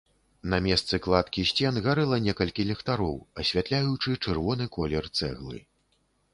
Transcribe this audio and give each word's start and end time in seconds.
На 0.51 0.59
месцы 0.67 0.99
кладкі 1.05 1.43
сцен 1.49 1.77
гарэла 1.89 2.17
некалькі 2.29 2.67
ліхтароў, 2.71 3.15
асвятляючы 3.45 4.17
чырвоны 4.23 4.65
колер 4.77 5.05
цэглы. 5.17 5.57